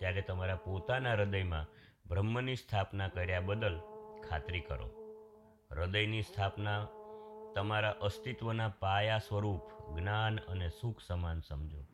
ત્યારે 0.00 0.22
તમારા 0.22 0.64
પોતાના 0.64 1.12
હૃદયમાં 1.12 1.70
બ્રહ્મની 2.08 2.56
સ્થાપના 2.56 3.08
કર્યા 3.08 3.40
બદલ 3.40 3.76
ખાતરી 4.28 4.60
કરો. 4.60 4.88
હૃદયની 5.70 6.22
સ્થાપના 6.22 6.80
તમારા 7.54 7.90
અસ્તિત્વના 7.90 8.68
પાયા 8.68 9.18
સ્વરૂપ 9.18 9.60
જ્ઞાન 9.98 10.38
અને 10.38 10.68
સુખ 10.68 11.00
સમાન 11.06 11.40
સમજો. 11.40 11.84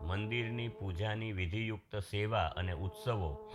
મંદિરની 0.00 0.68
પૂજાની 0.68 1.32
વિધિયુક્ત 1.32 1.96
સેવા 1.96 2.52
અને 2.56 2.72
ઉત્સવો 2.72 3.50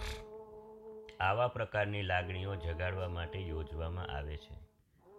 આવા 1.20 1.48
પ્રકારની 1.48 2.02
લાગણીઓ 2.02 2.56
જગાડવા 2.56 3.08
માટે 3.08 3.40
યોજવામાં 3.40 4.08
આવે 4.08 4.38
છે. 4.38 4.56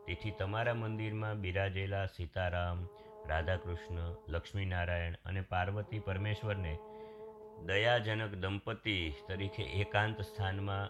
તેથી 0.07 0.31
તમારા 0.31 0.75
મંદિરમાં 0.75 1.41
બિરાજેલા 1.41 2.07
સીતારામ, 2.07 2.89
રાધાકૃષ્ણ, 3.27 4.15
લક્ષ્મીનારાયણ 4.29 5.15
અને 5.25 5.41
પાર્વતી 5.41 5.99
પરમેશ્વરને 5.99 6.79
દયાજનક 7.67 8.35
દંપતી 8.35 9.15
તરીકે 9.29 9.63
એકાંત 9.63 10.21
સ્થાનમાં 10.21 10.89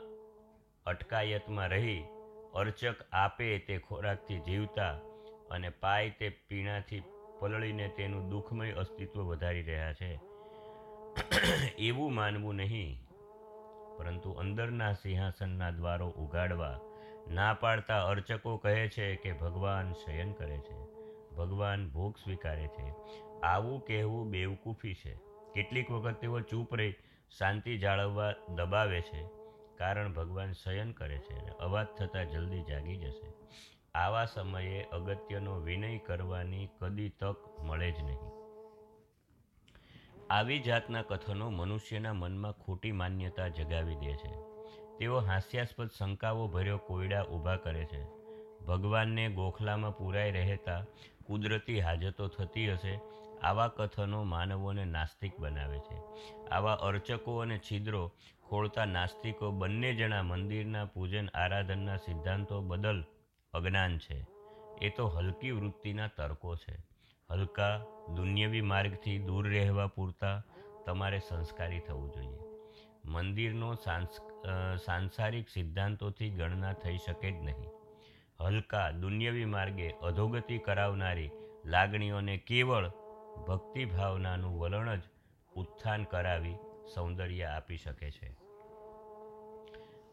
અટકાયતમાં 0.87 1.69
રહી 1.69 2.05
અર્ચક 2.55 2.95
આપે 3.13 3.59
તે 3.59 3.79
ખોરાકથી 3.79 4.39
જીવતા 4.39 4.99
અને 5.51 5.69
પાય 5.69 6.11
તે 6.11 6.29
પીણાથી 6.29 7.03
પલળીને 7.41 7.89
તેનું 7.89 8.29
દુઃખમય 8.29 8.73
અસ્તિત્વ 8.73 9.21
વધારી 9.21 9.63
રહ્યા 9.63 9.93
છે. 9.93 10.21
એવું 11.79 12.15
માનવું 12.15 12.55
નહીં. 12.55 13.01
પરંતુ 13.97 14.31
અંદરના 14.31 14.93
સિંહાસનના 14.93 15.71
દ્વારો 15.71 16.09
ઉગાડવા 16.09 16.81
ના 17.31 17.55
પાડતા 17.55 18.05
અર્ચકો 18.05 18.57
કહે 18.57 18.89
છે 18.89 19.17
કે 19.17 19.33
ભગવાન 19.33 19.93
શયન 19.93 20.33
કરે 20.33 20.59
છે. 20.59 20.95
ભગવાન 21.37 21.89
ભોગ 21.89 22.17
સ્વીકારે 22.17 22.67
છે. 22.67 22.95
આવું 23.41 23.85
કહેવું 23.87 24.31
બેવકૂફી 24.31 24.95
છે. 24.95 25.15
કેટલીક 25.55 25.91
વખત 25.91 26.21
તેઓ 26.21 26.41
ચૂપ 26.41 26.75
રહી 26.75 26.95
શાંતિ 27.39 27.79
જાળવવા 27.79 28.35
દબાવે 28.55 29.01
છે. 29.01 29.25
કારણ 29.77 30.13
ભગવાન 30.13 30.53
શયન 30.53 30.93
કરે 30.93 31.19
છે 31.19 31.39
અને 31.39 31.51
અવાજ 31.51 31.87
થતાં 31.87 32.31
જલ્દી 32.31 32.63
જાગી 32.63 32.97
જશે. 32.97 33.33
આવા 33.95 34.25
સમયે 34.25 34.83
અગત્યનો 34.83 35.61
વિનય 35.61 35.99
કરવાની 35.99 36.69
કદી 36.81 37.09
તક 37.09 37.37
મળે 37.61 37.91
જ 37.91 37.95
નહીં. 38.05 38.19
આવી 40.31 40.59
જાતના 40.59 41.03
કથનો 41.03 41.51
મનુષ્યના 41.51 42.13
મનમાં 42.13 42.53
ખોટી 42.53 42.93
માન્યતા 42.93 43.49
જગાવી 43.49 43.95
દે 43.95 44.17
છે. 44.17 44.33
તેઓ 44.99 45.19
હાસ્યાસ્પદ 45.19 45.91
શંકાઓ 45.99 46.49
ભર્યો 46.49 46.79
કોયડા 46.79 47.23
ઊભા 47.23 47.57
કરે 47.57 47.85
છે. 47.85 48.05
ભગવાનને 48.67 49.29
ગોખલામાં 49.29 49.97
પૂરાઈ 49.97 50.31
રહેતા 50.31 50.85
કુદરતી 51.27 51.81
હાજતો 51.81 52.29
થતી 52.29 52.73
હશે, 52.73 53.01
આવા 53.43 53.69
કથનો 53.69 54.23
માનવોને 54.23 54.85
નાસ્તિક 54.85 55.41
બનાવે 55.41 55.79
છે. 55.79 55.97
આવા 56.49 56.73
અર્ચકો 56.73 57.39
અને 57.39 57.59
છિદ્રો 57.59 58.13
ખોળતા 58.45 58.85
નાસ્તિકો 58.85 59.51
બંને 59.51 59.95
જણા 59.95 60.23
મંદિરના 60.23 60.85
પૂજન 60.85 61.29
આરાધનના 61.29 61.97
સિદ્ધાંતો 61.97 62.61
બદલ 62.61 63.05
અજ્ઞાન 63.55 63.99
છે. 63.99 64.27
એ 64.81 64.91
તો 64.91 65.07
હલકી 65.09 65.51
વૃત્તિના 65.51 66.07
તર્કો 66.07 66.57
છે. 66.57 66.77
હલકા, 67.31 67.85
દુન્યવી 68.15 68.61
માર્ગથી 68.61 69.19
દૂર 69.19 69.49
રહેવા 69.49 69.87
પૂરતા 69.87 70.43
તમારે 70.87 71.19
સંસ્કારી 71.19 71.81
થવું 71.81 72.11
જોઈએ. 72.11 72.39
મંદિરનો 73.05 73.75
સાંસારિક 74.77 75.49
સિદ્ધાંતોથી 75.49 76.31
ગણના 76.31 76.73
થઈ 76.73 76.99
શકે 76.99 77.31
જ 77.31 77.35
નહીં. 77.35 77.71
હલકા, 78.41 78.91
દુન્યવી 78.91 79.45
માર્ગે 79.45 79.89
અધોગતિ 80.03 80.59
કરાવનારી 80.59 81.31
લાગણીઓને 81.65 82.37
કેવળ 82.37 82.89
ભક્તિ 83.49 83.85
ભાવનાનું 83.85 84.61
વલણ 84.61 84.97
જ 84.97 85.03
ઉત્થાન 85.57 86.05
કરાવી 86.05 86.57
સૌંદર્ય 86.95 87.43
આપી 87.43 87.77
શકે 87.77 88.11
છે. 88.11 88.37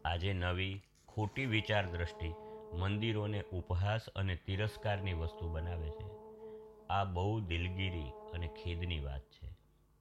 આજે 0.06 0.34
નવી, 0.34 0.82
ખોટી 1.08 1.46
વિચાર 1.46 1.86
દ્રષ્ટિ 1.86 2.34
મંદિરોને 2.74 3.44
ઉપહાસ 3.54 4.10
અને 4.10 4.36
તિરસ્કારની 4.36 5.14
વસ્તુ 5.14 5.50
બનાવે 5.50 5.90
છે. 5.90 6.22
આ 6.90 7.04
બહુ 7.04 7.40
દિલગીરી 7.40 8.10
અને 8.34 8.48
ખેદની 8.48 9.00
વાત 9.00 9.22
છે. 9.22 9.48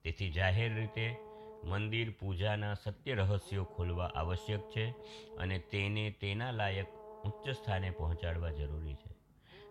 તેથી 0.03 0.29
જાહેર 0.29 0.75
રીતે 0.75 1.15
મંદિર 1.63 2.13
પૂજાના 2.19 2.73
સત્ય 2.73 3.13
રહસ્યો 3.13 3.63
ખોલવા 3.63 4.05
આવશ્યક 4.05 4.59
છે 4.59 4.89
અને 5.37 5.59
તેને 5.59 6.11
તેના 6.11 6.51
લાયક 6.51 6.87
ઉચ્ચ 7.25 7.49
સ્થાને 7.49 7.89
પહોંચાડવા 7.89 8.49
જરૂરી 8.49 8.93
છે. 8.93 9.15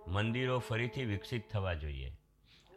મંદિરો 0.06 0.58
ફરીથી 0.58 1.04
વિકસિત 1.04 1.50
થવા 1.50 1.74
જોઈએ. 1.74 2.12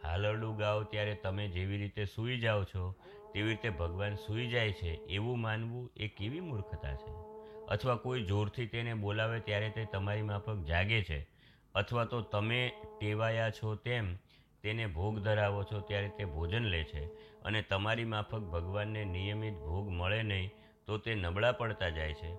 હાલરડું 0.04 0.58
ગાઓ 0.58 0.84
ત્યારે 0.84 1.16
તમે 1.16 1.48
જેવી 1.48 1.78
રીતે 1.78 2.06
સૂઈ 2.06 2.38
જાઓ 2.38 2.64
છો, 2.64 2.96
તેવી 3.34 3.50
રીતે 3.50 3.70
ભગવાન 3.70 4.16
સૂઈ 4.16 4.48
જાય 4.48 4.72
છે 4.72 4.94
એવું 4.94 5.40
માનવું 5.40 5.90
એ 5.98 6.08
કેવી 6.08 6.40
મૂર્ખતા 6.40 6.96
છે? 6.96 7.33
અથવા 7.74 7.96
કોઈ 7.96 8.24
જોરથી 8.24 8.68
તેને 8.68 8.94
બોલાવે 8.94 9.40
ત્યારે 9.40 9.70
તે 9.70 9.86
તમારી 9.86 10.22
માફક 10.22 10.56
જાગે 10.56 11.04
છે. 11.04 11.28
અથવા 11.76 12.06
તો 12.06 12.22
તમે 12.22 12.72
ટેવાયા 13.00 13.50
છો 13.50 13.76
તેમ 13.76 14.16
તેને 14.62 14.86
ભોગ 14.86 15.20
ધરાવો 15.20 15.64
છો 15.64 15.80
ત્યારે 15.80 16.10
તે 16.10 16.26
ભોજન 16.26 16.64
લે 16.64 16.84
છે. 16.84 17.06
અને 17.42 17.62
તમારી 17.62 18.06
માફક 18.06 18.40
ભગવાનને 18.40 19.06
નિયમિત 19.06 19.54
ભોગ 19.54 19.90
મળે 19.90 20.24
નહીં 20.24 20.50
તો 20.86 20.98
તે 20.98 21.16
નબળા 21.16 21.52
પડતા 21.52 21.90
જાય 21.90 22.14
છે. 22.14 22.38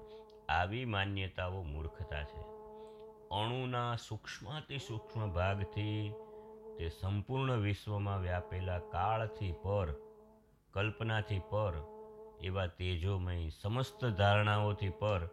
આવી 0.49 0.85
માન્યતાઓ 0.85 1.63
મૂર્ખતા 1.63 2.23
છે. 2.23 2.41
અણુના 3.31 3.97
સૂક્ષ્માતિ 3.97 4.79
સૂક્ષ્મ 4.79 5.31
ભાગથી 5.31 6.13
તે 6.79 6.89
સંપૂર્ણ 6.89 7.57
વિશ્વમાં 7.57 8.21
વ્યાપેલા 8.21 8.79
કાળથી 8.79 9.53
પર, 9.53 9.95
કલ્પનાથી 10.73 11.39
પર 11.39 11.94
એવા 12.45 12.67
તેજોમય 12.67 13.49
સમસ્ત 13.49 14.05
ધારણાઓથી 14.05 14.89
પર 14.89 15.29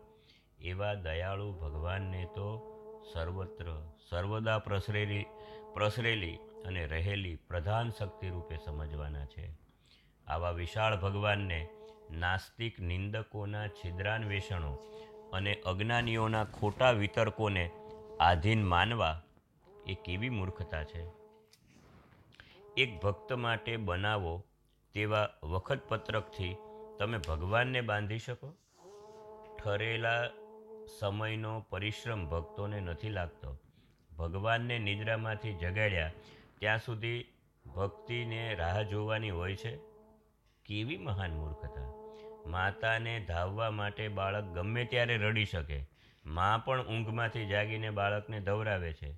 એવા 0.62 0.94
દયાળુ 0.94 1.54
ભગવાનને 1.54 2.26
તો 2.26 2.48
સર્વત્ર 3.14 3.92
સર્વદા 4.10 4.60
પ્રસરેલી 4.60 5.26
પ્રસરેલી 5.74 6.36
અને 6.66 6.86
રહેલી 6.86 7.36
પ્રધાન 7.36 7.90
શક્તિ 7.90 8.30
રૂપે 8.30 8.58
સમજવાના 8.66 9.26
છે. 9.26 9.46
આવા 10.28 10.52
વિશાળ 10.52 11.00
ભગવાનને 11.00 11.70
નાસ્તિક 12.12 12.80
નિંદકોના 12.80 13.68
છિદ્રાન્વેષણો 13.68 14.74
અને 15.34 15.54
અજ્ઞાનીઓના 15.66 16.44
ખોટા 16.44 16.92
વિતર્કોને 16.92 17.72
આધીન 18.20 18.64
માનવા 18.64 19.22
એ 19.88 19.94
કેવી 19.94 20.30
મૂર્ખતા 20.30 20.84
છે? 20.84 21.04
એક 22.78 23.02
ભક્ત 23.02 23.34
માટે 23.34 23.78
બનાવો 23.78 24.44
તેવા 24.94 25.30
વખતપત્રકથી 25.44 26.56
તમે 27.00 27.18
ભગવાનને 27.18 27.82
બાંધી 27.82 28.20
શકો? 28.20 28.54
ઠરેલા 29.64 30.28
સમયનો 31.00 31.66
પરિશ્રમ 31.70 32.26
ભક્તોને 32.26 32.80
નથી 32.80 33.10
લાગતો. 33.10 33.58
ભગવાનને 34.18 34.80
નિદ્રામાંથી 34.80 35.54
જગાડ્યા, 35.54 36.12
ત્યાં 36.60 36.80
સુધી 36.80 37.26
ભક્તિને 37.76 38.56
રાહ 38.56 38.82
જોવાની 38.82 39.30
હોય 39.30 39.56
છે? 39.56 39.78
કેવી 40.66 40.98
મહાન 40.98 41.32
મૂર્ખતા. 41.32 41.94
માતાને 42.46 43.26
ધાવવા 43.28 43.72
માટે 43.72 44.08
બાળક 44.08 44.44
ગમે 44.44 44.86
ત્યારે 44.86 45.18
રડી 45.18 45.46
શકે. 45.46 45.86
મા 46.26 46.64
પણ 46.66 46.88
ઊંઘમાંથી 46.88 47.46
જાગીને 47.46 47.90
બાળકને 47.90 48.40
ધવરાવે 48.40 48.94
છે. 48.94 49.14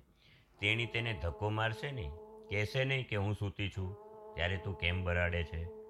તેણી 0.60 0.86
તેને 0.86 1.18
ધક્કો 1.22 1.48
મારશે 1.48 1.90
નહીં? 1.90 2.10
કહેશે 2.48 2.84
નહીં 2.84 3.08
કે 3.08 3.16
હું 3.16 3.34
સૂતી 3.34 3.68
છું, 3.68 3.96
ત્યારે 4.34 4.56
તું 4.56 4.78
કેમ 4.78 5.04
બરાડે 5.04 5.44
છે? 5.44 5.83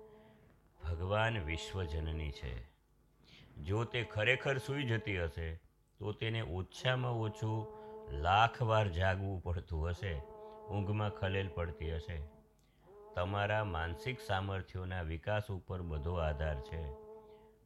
ભગવાન 1.04 1.38
વિશ્વજનની 1.38 2.30
છે. 2.30 2.64
જો 3.62 3.84
તે 3.84 4.04
ખરેખર 4.04 4.58
સૂઈ 4.58 4.82
જતી 4.82 5.22
હશે, 5.22 5.54
તો 5.98 6.12
તેને 6.12 6.40
ઓછામાં 6.40 7.12
ઓછું 7.12 7.66
લાખ 8.10 8.62
વાર 8.62 8.88
જાગવું 8.88 9.42
પડતું 9.42 9.88
હશે, 9.88 10.14
ઊંઘમાં 10.70 11.10
ખલેલ 11.10 11.48
પડતી 11.48 11.94
હશે. 11.94 12.20
તમારા 13.14 13.64
માનસિક 13.64 14.20
સામર્થ્યોના 14.20 15.02
વિકાસ 15.02 15.50
ઉપર 15.50 15.82
બધો 15.82 16.14
આધાર 16.14 16.60
છે. 16.60 16.82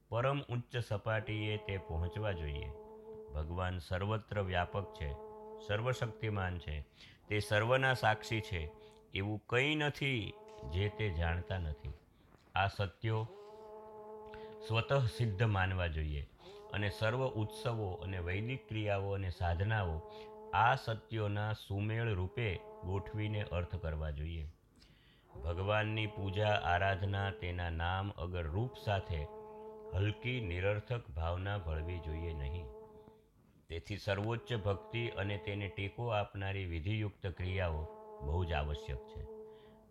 પરમ 0.09 0.41
ઉચ્ચ 0.41 0.77
સપાટીએ 0.77 1.57
તે 1.57 1.79
પહોંચવા 1.79 2.33
જોઈએ. 2.33 2.69
ભગવાન 3.35 3.79
સર્વત્ર 3.79 4.41
વ્યાપક 4.41 4.95
છે, 4.95 5.13
સર્વશક્તિમાન 5.67 6.59
છે, 6.59 6.85
તે 7.29 7.39
સર્વના 7.39 7.95
સાક્ષી 7.95 8.41
છે, 8.41 8.71
એવું 9.15 9.43
કંઈ 9.47 9.75
નથી 9.75 10.33
જે 10.73 10.89
તે 10.89 11.11
જાણતા 11.11 11.59
નથી. 11.59 11.93
આ 12.55 12.67
સત્યો 12.67 13.29
સ્વતઃ 14.69 15.07
સિદ્ધ 15.07 15.43
માનવા 15.43 15.87
જોઈએ 15.87 16.27
અને 16.73 16.91
સર્વ 16.91 17.27
ઉત્સવો 17.27 17.93
અને 17.93 18.19
વૈદિક 18.19 18.69
ક્રિયાઓ 18.69 19.11
અને 19.11 19.31
સાધનાઓ 19.31 20.01
આ 20.55 20.75
સત્યોના 20.75 21.53
સુમેળ 21.53 22.15
રૂપે 22.15 22.61
ગોઠવીને 22.85 23.43
અર્થ 23.43 23.77
કરવા 23.77 24.11
જોઈએ. 24.11 24.49
ભગવાનની 25.45 26.07
પૂજા, 26.07 26.49
આરાધના, 26.49 27.31
તેના 27.31 27.71
નામ 27.71 28.11
અગર 28.11 28.43
રૂપ 28.43 28.71
સાથે 28.85 29.27
હલકી, 29.95 30.41
નિરર્થક 30.41 31.11
ભાવના 31.11 31.59
ભળવી 31.59 31.99
જોઈએ 31.99 32.33
નહીં. 32.33 32.67
તેથી 33.69 33.97
સર્વોચ્ચ 33.97 34.55
ભક્તિ 34.55 35.09
અને 35.09 35.39
તેને 35.39 35.69
ટેકો 35.69 36.09
આપનારી 36.09 36.65
વિધિયુક્ત 36.65 37.27
ક્રિયાઓ 37.27 37.87
બહુ 38.23 38.45
જ 38.45 38.53
આવશ્યક 38.53 38.97
છે. 38.97 39.27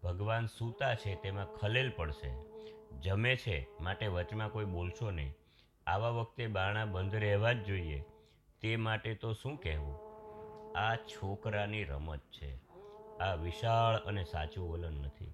ભગવાન 0.04 0.46
સૂતા 0.46 0.96
છે, 0.96 1.16
તેમાં 1.16 1.54
ખલેલ 1.54 1.92
પડશે. 1.96 2.47
જમે 3.01 3.36
છે 3.36 3.68
માટે 3.82 4.08
વચમાં 4.08 4.50
કોઈ 4.50 4.66
બોલશો 4.66 5.12
નહીં. 5.12 5.34
આવા 5.88 6.10
વખતે 6.10 6.48
બારણા 6.48 6.86
બંધ 6.86 7.16
રહેવા 7.16 7.51
જ 7.51 7.63
જોઈએ. 7.63 8.04
તે 8.62 8.75
માટે 8.75 9.16
તો 9.16 9.34
શું 9.34 9.58
કહેવું? 9.58 9.96
આ 10.78 10.95
છોકરાની 10.95 11.84
રમત 11.84 12.19
છે. 12.19 12.58
આ 13.19 13.34
વિશાળ 13.34 13.95
અને 13.95 14.24
સાચું 14.24 14.72
વલણ 14.72 14.91
નથી. 14.91 15.34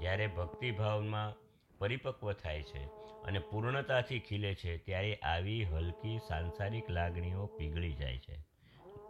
જ્યારે 0.00 0.26
ભક્તિભાવમાં 0.26 1.34
પરિપક્વ 1.78 2.32
થાય 2.32 2.62
છે 2.62 2.84
અને 3.24 3.38
પૂર્ણતાથી 3.38 4.18
ખીલે 4.18 4.54
છે, 4.54 4.78
ત્યારે 4.78 5.14
આવી 5.14 5.64
હલકી 5.64 6.18
સાંસારિક 6.18 6.90
લાગણીઓ 6.90 7.46
પીગળી 7.46 7.92
જાય 7.92 8.18
છે 8.18 8.34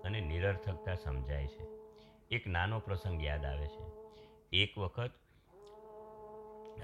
અને 0.05 0.21
નિરર્થકતા 0.21 0.95
સમજાય 0.95 1.47
છે. 1.47 1.67
એક 2.31 2.47
નાનો 2.47 2.79
પ્રસંગ 2.79 3.25
યાદ 3.25 3.45
આવે 3.45 3.67
છે. 3.67 3.85
એક 4.53 4.79
વખત 4.79 5.11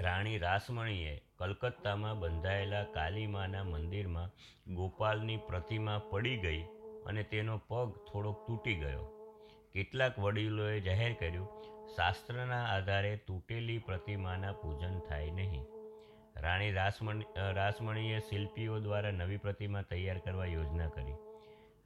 રાણી 0.01 0.39
રાસમણીએ 0.39 1.23
કલકત્તામાં 1.39 2.21
બંધાયેલા 2.21 2.85
કાલીમાના 2.85 3.65
મંદિરમાં 3.65 4.31
ગોપાલની 4.75 5.37
પ્રતિમા 5.37 5.99
પડી 5.99 6.37
ગઈ 6.37 6.63
અને 7.07 7.23
તેનો 7.23 7.59
પગ 7.59 7.93
થોડોક 8.13 8.47
તૂટી 8.47 8.75
ગયો. 8.75 9.13
કેટલાક 9.73 10.19
વડીલોએ 10.19 10.81
જાહેર 10.81 11.13
કર્યું, 11.13 11.49
શાસ્ત્રના 11.97 12.65
આધારે 12.65 13.17
તૂટેલી 13.17 13.79
પ્રતિમાના 13.79 14.53
પૂજન 14.53 14.99
થાય 14.99 15.31
નહીં. 15.31 15.65
રાણી 16.37 16.73
રાસમણી 16.73 17.25
રાસમણીએ 17.53 18.21
શિલ્પીઓ 18.21 18.81
દ્વારા 18.81 19.11
નવી 19.11 19.37
પ્રતિમા 19.37 19.83
તૈયાર 19.83 20.19
કરવા 20.19 20.47
યોજના 20.47 20.89
કરી. 20.89 21.13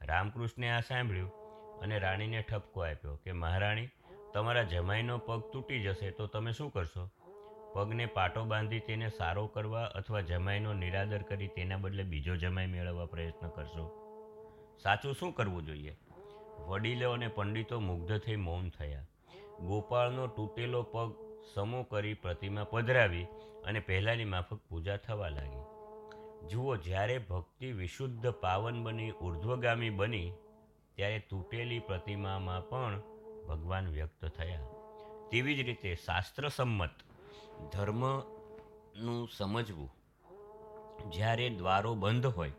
રામકૃષ્ણે 0.01 0.69
આ 0.69 0.79
સાંભળ્યું 0.79 1.31
અને 1.79 1.99
રાણીને 1.99 2.41
ઠપકો 2.41 2.81
આપ્યો 2.81 3.15
કે, 3.15 3.31
મહારાણી, 3.31 3.89
તમારા 4.33 4.63
જમાઈનો 4.63 5.17
પગ 5.17 5.41
તૂટી 5.53 5.83
જશે 5.83 6.11
તો 6.11 6.27
તમે 6.27 6.51
શું 6.51 6.71
કરશો? 6.71 7.09
પગને 7.73 8.05
પાટો 8.05 8.43
બાંધી 8.43 8.79
તેને 8.79 9.09
સારો 9.09 9.47
કરવા 9.47 9.83
અથવા 9.83 10.21
જમાઈનો 10.21 10.73
નિરાદર 10.73 11.21
કરી 11.21 11.47
તેના 11.47 11.77
બદલે 11.77 12.03
બીજો 12.03 12.35
જમાઈ 12.35 12.67
મેળવવા 12.67 13.05
પ્રયત્ન 13.05 13.49
કરશો. 13.49 13.97
સાચું 14.83 15.13
શું 15.13 15.33
કરવું 15.33 15.65
જોઈએ? 15.65 15.97
વડીલો 16.59 17.11
અને 17.11 17.27
પંડિતો 17.27 17.79
મુગ્ધ 17.79 18.17
થઈ 18.17 18.35
મૌન 18.35 18.69
થયા. 18.69 19.05
ગોપાળનો 19.59 20.27
તૂટેલો 20.27 20.83
પગ 20.83 21.13
સમો 21.53 21.83
કરી 21.83 22.13
પ્રતિમા 22.13 22.63
પધરાવી 22.63 23.23
અને 23.65 23.79
પહેલાંની 23.79 24.25
માફક 24.25 24.59
પૂજા 24.69 24.97
થવા 24.97 25.29
લાગી. 25.29 25.63
જુઓ, 26.47 26.75
જ્યારે 26.75 27.17
ભક્તિ 27.17 27.71
વિશુદ્ધ 27.71 28.31
પાવન 28.31 28.83
બની, 28.83 29.11
ઉર્ધ્વગામી 29.11 29.89
બની, 29.89 30.31
ત્યારે 30.95 31.19
તૂટેલી 31.19 31.79
પ્રતિમામાં 31.79 32.69
પણ 32.69 33.01
ભગવાન 33.47 33.87
વ્યક્ત 33.87 34.25
થયા. 34.25 34.59
તેવી 35.31 35.55
જ 35.55 35.59
રીતે 35.59 35.95
શાસ્ત્ર 35.95 36.47
સંમત 36.47 36.89
ધર્મનું 37.71 39.29
સમજવું. 39.37 39.89
જ્યારે 41.09 41.49
દ્વારો 41.49 41.95
બંધ 41.95 42.25
હોય, 42.25 42.51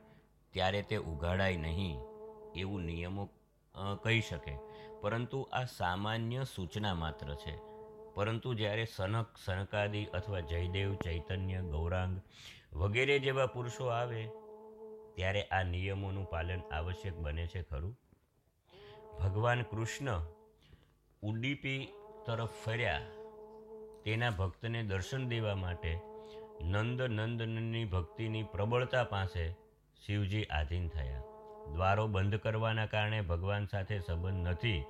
ત્યારે 0.51 0.83
તે 0.83 0.97
ઉઘાડાય 0.97 1.57
નહીં 1.57 2.01
એવું 2.55 2.83
નિયમો 2.83 3.29
કહી 4.03 4.21
શકે. 4.21 4.55
પરંતુ 5.01 5.49
આ 5.53 5.65
સામાન્ય 5.65 6.45
સૂચના 6.45 6.95
માત્ર 6.95 7.35
છે. 7.35 7.59
પરંતુ 8.15 8.55
જ્યારે 8.55 8.85
સનક, 8.85 9.27
સનકાદી 9.45 10.05
અથવા 10.05 10.41
જયદેવ, 10.41 10.95
ચૈતન્ય, 10.95 11.61
ગૌરાંગ 11.61 12.21
વગેરે 12.73 13.19
જેવા 13.19 13.47
પુરુષો 13.47 13.87
આવે, 13.87 14.29
ત્યારે 15.15 15.43
આ 15.43 15.63
નિયમોનું 15.63 16.31
પાલન 16.31 16.61
આવશ્યક 16.73 17.17
બને 17.19 17.47
છે, 17.47 17.63
ખરું? 17.63 17.99
ભગવાન 19.19 19.63
કૃષ્ણ 19.63 20.21
ઉડીપી 21.23 21.93
તરફ 22.27 22.49
ફર્યા. 22.65 23.01
તેના 24.05 24.31
ભક્તને 24.31 24.83
દર્શન 24.83 25.29
દેવા 25.29 25.55
માટે 25.55 26.01
નંદ 26.63 27.03
નંદનની 27.03 27.85
ભક્તિની 27.85 28.43
પ્રબળતા 28.43 29.05
પાસે 29.05 29.55
શિવજી 30.07 30.45
આધીન 30.45 30.89
થયા. 30.89 31.23
દ્વારો 31.73 32.07
બંધ 32.07 32.35
કરવાના 32.35 32.87
કારણે 32.87 33.21
ભગવાન 33.21 33.67
સાથે 33.67 34.01
સંબંધ 34.01 34.49
નથી. 34.49 34.85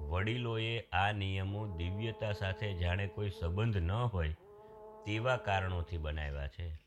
વડીલોએ 0.00 0.80
આ 0.80 1.12
નિયમો 1.12 1.76
દિવ્યતા 1.76 2.32
સાથે 2.32 2.74
જાણે 2.74 3.06
કોઈ 3.06 3.30
સંબંધ 3.30 3.76
ન 3.76 3.92
હોય 3.92 4.36
તેવા 5.06 5.36
કારણોથી 5.36 5.96
બનાવ્યા 5.96 6.48
છે. 6.48 6.78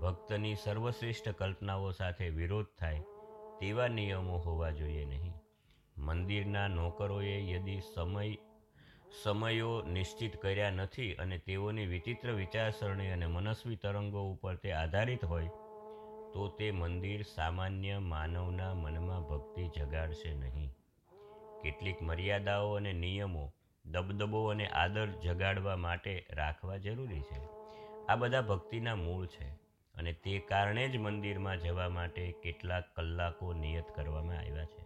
ભક્તની 0.00 0.54
સર્વશ્રેષ્ઠ 0.54 1.28
કલ્પનાઓ 1.28 1.90
સાથે 1.90 2.28
વિરોધ 2.28 2.66
થાય 2.80 3.00
તેવા 3.60 3.88
નિયમો 3.88 4.36
હોવા 4.36 4.70
જોઈએ 4.70 5.04
નહીં. 5.04 5.32
મંદિરના 5.96 6.68
નોકરોએ 6.68 7.52
યદિ 7.52 7.80
સમય 7.94 8.38
સમયો 9.22 9.82
નિશ્ચિત 9.82 10.36
કર્યા 10.36 10.70
નથી 10.70 11.14
અને 11.14 11.38
તેઓની 11.38 11.86
વિચિત્ર 11.86 12.32
વિચારસરણી 12.32 13.08
અને 13.08 13.26
મનસ્વી 13.26 13.76
તરંગો 13.76 14.30
ઉપર 14.30 14.54
તે 14.54 14.72
આધારિત 14.72 15.24
હોય, 15.24 15.46
તો 16.32 16.56
તે 16.58 16.70
મંદિર 16.70 17.22
સામાન્ય 17.22 17.98
માનવના 17.98 18.74
મનમાં 18.74 19.22
ભક્તિ 19.22 19.68
જગાડશે 19.76 20.34
નહીં. 20.34 20.70
કેટલીક 21.62 22.02
મર્યાદાઓ 22.02 22.74
અને 22.74 22.92
નિયમો 22.92 23.52
દબદબો 23.84 24.48
અને 24.48 24.68
આદર 24.68 25.06
જગાડવા 25.06 25.76
માટે 25.76 26.26
રાખવા 26.30 26.76
જરૂરી 26.76 27.20
છે. 27.20 27.40
આ 28.06 28.16
બધા 28.16 28.40
ભક્તિના 28.40 28.94
મૂળ 28.94 29.26
છે 29.26 29.48
અને 29.94 30.12
તે 30.12 30.38
કારણે 30.38 30.88
જ 30.88 30.96
મંદિરમાં 30.96 31.60
જવા 31.60 31.88
માટે 31.88 32.34
કેટલાક 32.42 32.84
કલાકો 32.94 33.52
નિયત 33.52 33.84
કરવામાં 33.94 34.38
આવ્યા 34.38 34.64
છે. 34.64 34.84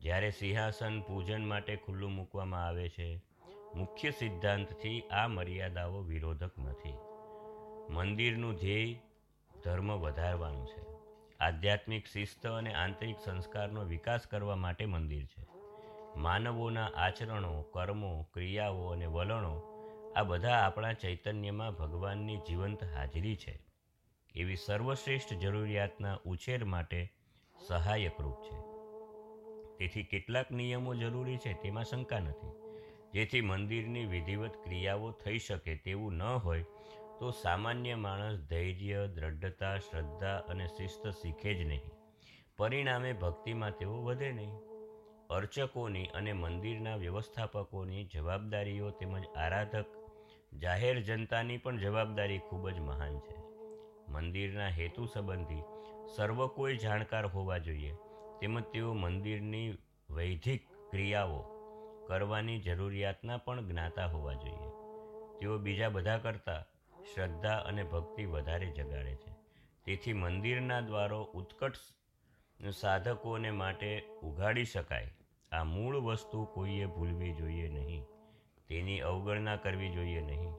જ્યારે 0.00 0.30
સિંહાસન 0.30 1.00
પૂજન 1.00 1.46
માટે 1.46 1.76
ખુલ્લું 1.76 2.10
મૂકવામાં 2.10 2.66
આવે 2.66 2.88
છે 2.88 3.29
મુખ્ય 3.74 4.10
સિદ્ધાંતથી 4.10 5.00
આ 5.00 5.28
મર્યાદાઓ 5.28 6.00
વિરોધક 6.00 6.58
નથી. 6.58 6.94
મંદિરનું 7.90 8.54
ધ્યેય 8.54 8.96
ધર્મ 9.64 9.92
વધારવાનું 9.92 10.66
છે. 10.66 10.90
આધ્યાત્મિક 11.40 12.06
શિસ્ત 12.06 12.46
અને 12.46 12.74
આંતરિક 12.74 13.16
સંસ્કારનો 13.24 13.84
વિકાસ 13.84 14.26
કરવા 14.26 14.56
માટે 14.56 14.86
મંદિર 14.86 15.24
છે. 15.24 15.46
માનવોના 16.16 16.86
આચરણો, 16.86 17.62
કર્મો, 17.62 18.26
ક્રિયાઓ 18.34 18.88
અને 18.88 19.06
વલણો 19.06 19.62
આ 20.16 20.22
બધા 20.22 20.52
આપણા 20.52 20.92
ચૈતન્યમાં 20.92 21.72
ભગવાનની 21.72 22.36
જીવંત 22.36 22.84
હાજરી 22.84 23.36
છે. 23.36 23.60
એવી 24.34 24.56
સર્વશ્રેષ્ઠ 24.56 25.34
જરૂરિયાતના 25.34 26.18
ઉછેર 26.24 26.64
માટે 26.64 27.12
સહાયકરૂપ 27.68 28.34
છે. 28.34 28.70
તેથી 29.78 30.02
કેટલાક 30.02 30.50
નિયમો 30.50 30.94
જરૂરી 30.94 31.36
છે 31.36 31.52
તેમાં 31.52 31.84
શંકા 31.84 32.18
નથી. 32.18 32.69
જેથી 33.12 33.40
મંદિરની 33.40 34.04
વિધિવત 34.04 34.50
ક્રિયાઓ 34.64 35.10
થઈ 35.10 35.38
શકે 35.38 35.76
તેવું 35.76 36.12
ન 36.12 36.22
હોય, 36.22 36.62
તો 37.20 37.30
સામાન્ય 37.30 37.94
માણસ 37.94 38.38
ધૈર્ય, 38.38 39.06
દ્રઢતા, 39.06 39.78
શ્રદ્ધા 39.78 40.36
અને 40.36 40.66
શિસ્ત 40.66 41.06
શીખે 41.06 41.54
જ 41.54 41.66
નહીં. 41.66 41.90
પરિણામે 42.56 43.12
ભક્તિમાં 43.12 43.70
તેઓ 43.70 44.02
વધે 44.02 44.32
નહીં. 44.32 44.52
અર્ચકોની 45.30 46.06
અને 46.06 46.32
મંદિરના 46.32 46.96
વ્યવસ્થાપકોની 46.96 48.04
જવાબદારીઓ 48.04 48.90
તેમજ 48.90 49.24
આરાધક, 49.36 49.86
જાહેર 50.62 51.00
જનતાની 51.00 51.56
પણ 51.56 51.78
જવાબદારી 51.78 52.38
ખૂબ 52.38 52.68
જ 52.68 52.80
મહાન 52.80 53.18
છે. 53.18 53.36
મંદિરના 54.08 54.68
હેતુ 54.68 55.06
સંબંધી 55.06 55.62
સર્વ 56.16 56.46
કોઈ 56.46 56.76
જાણકાર 56.76 57.26
હોવા 57.26 57.58
જોઈએ, 57.58 57.94
તેમજ 58.40 58.62
તેઓ 58.62 58.92
મંદિરની 58.92 59.78
વૈધિક 60.10 60.62
ક્રિયાઓ 60.90 61.49
કરવાની 62.10 62.58
જરૂરિયાતના 62.58 63.36
પણ 63.36 63.68
જ્ઞાતા 63.68 64.06
હોવા 64.06 64.32
જોઈએ. 64.32 64.70
તેઓ 65.40 65.58
બીજા 65.58 65.88
બધા 65.88 66.18
કરતાં 66.18 66.62
શ્રદ્ધા 67.14 67.56
અને 67.56 67.82
ભક્તિ 67.82 68.24
વધારે 68.24 68.66
જગાડે 68.66 69.14
છે. 69.14 69.34
તેથી 69.84 70.12
મંદિરના 70.12 70.80
દ્વારો 70.80 71.24
ઉત્કટ 71.24 71.72
સાધકોને 72.70 73.50
માટે 73.50 74.02
ઉઘાડી 74.22 74.64
શકાય. 74.64 75.14
આ 75.52 75.64
મૂળ 75.64 75.96
વસ્તુ 75.96 76.44
કોઈએ 76.44 76.86
ભૂલવી 76.86 77.32
જોઈએ 77.32 77.68
નહીં. 77.68 78.04
તેની 78.68 79.00
અવગણના 79.00 79.56
કરવી 79.56 79.90
જોઈએ 79.90 80.20
નહીં. 80.20 80.52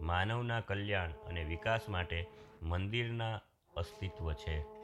માનવના 0.00 0.60
કલ્યાણ 0.60 1.10
અને 1.10 1.44
વિકાસ 1.44 1.88
માટે 1.88 2.26
મંદિરના 2.62 3.40
અસ્તિત્વ 3.76 4.32
છે. 4.32 4.70